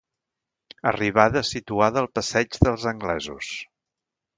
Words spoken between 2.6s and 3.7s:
dels Anglesos.